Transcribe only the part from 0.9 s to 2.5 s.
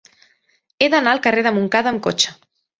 d'anar al carrer de Montcada amb cotxe.